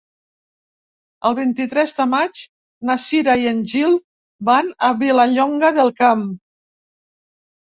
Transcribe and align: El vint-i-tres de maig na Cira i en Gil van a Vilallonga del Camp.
El 1.29 1.35
vint-i-tres 1.39 1.93
de 1.97 2.07
maig 2.13 2.39
na 2.91 2.95
Cira 3.03 3.35
i 3.43 3.45
en 3.51 3.61
Gil 3.73 3.93
van 4.51 4.73
a 4.89 4.91
Vilallonga 5.03 5.71
del 5.79 5.93
Camp. 6.03 6.27